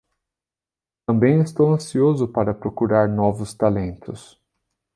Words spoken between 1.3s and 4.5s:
estou ansioso para procurar novos talentos.